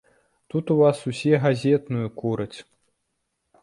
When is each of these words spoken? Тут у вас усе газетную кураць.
Тут 0.47 0.71
у 0.71 0.77
вас 0.81 1.03
усе 1.13 1.35
газетную 1.45 2.05
кураць. 2.19 2.53